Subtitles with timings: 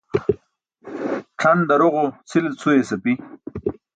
[1.39, 3.11] C̣ʰan daroġo cʰile cʰuyas api.